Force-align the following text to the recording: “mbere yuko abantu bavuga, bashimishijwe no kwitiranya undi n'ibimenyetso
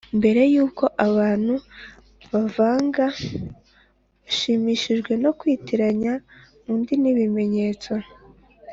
“mbere 0.19 0.41
yuko 0.53 0.85
abantu 1.07 1.53
bavuga, 2.31 3.03
bashimishijwe 4.21 5.13
no 5.23 5.31
kwitiranya 5.39 6.13
undi 6.71 6.93
n'ibimenyetso 7.01 7.93